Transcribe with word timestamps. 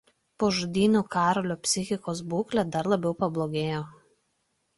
Po 0.43 0.47
žudynių 0.59 1.01
Karolio 1.15 1.57
psichikos 1.67 2.23
būklė 2.33 2.65
dar 2.77 2.91
labiau 2.95 3.19
pablogėjo. 3.21 3.85